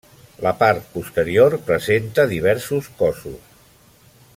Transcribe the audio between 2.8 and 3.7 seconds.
cossos.